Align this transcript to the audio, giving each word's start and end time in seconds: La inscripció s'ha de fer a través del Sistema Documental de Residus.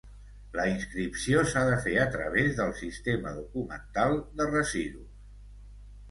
La 0.59 0.63
inscripció 0.67 1.41
s'ha 1.49 1.61
de 1.71 1.75
fer 1.83 1.91
a 2.03 2.07
través 2.15 2.55
del 2.59 2.73
Sistema 2.79 3.33
Documental 3.35 4.15
de 4.39 4.49
Residus. 4.49 5.21